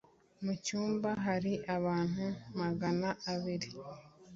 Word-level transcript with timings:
Mucyumba 0.43 1.09
hari 1.25 1.53
abantu 1.75 2.25
magana 2.59 3.07
abiri 3.33 3.69